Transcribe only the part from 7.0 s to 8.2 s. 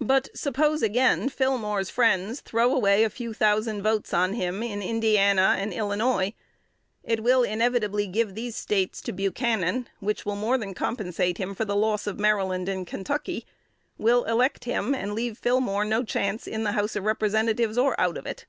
it will inevitably